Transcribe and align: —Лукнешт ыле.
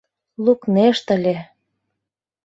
—Лукнешт 0.45 1.07
ыле. 1.15 1.35